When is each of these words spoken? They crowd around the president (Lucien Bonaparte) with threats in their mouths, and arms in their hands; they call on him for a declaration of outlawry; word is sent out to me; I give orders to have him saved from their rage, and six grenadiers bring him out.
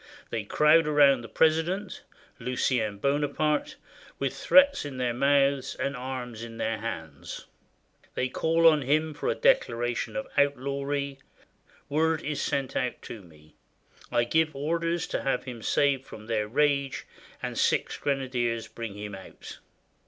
They 0.31 0.45
crowd 0.45 0.87
around 0.87 1.21
the 1.21 1.27
president 1.29 2.01
(Lucien 2.39 2.97
Bonaparte) 2.97 3.75
with 4.17 4.35
threats 4.35 4.83
in 4.83 4.97
their 4.97 5.13
mouths, 5.13 5.75
and 5.75 5.95
arms 5.95 6.41
in 6.41 6.57
their 6.57 6.79
hands; 6.79 7.45
they 8.15 8.27
call 8.27 8.65
on 8.67 8.81
him 8.81 9.13
for 9.13 9.29
a 9.29 9.35
declaration 9.35 10.15
of 10.15 10.25
outlawry; 10.35 11.19
word 11.87 12.23
is 12.23 12.41
sent 12.41 12.75
out 12.75 12.99
to 13.03 13.21
me; 13.21 13.53
I 14.11 14.23
give 14.23 14.55
orders 14.55 15.05
to 15.05 15.21
have 15.21 15.43
him 15.43 15.61
saved 15.61 16.07
from 16.07 16.25
their 16.25 16.47
rage, 16.47 17.05
and 17.43 17.55
six 17.55 17.95
grenadiers 17.99 18.67
bring 18.67 18.97
him 18.97 19.13
out. 19.13 19.59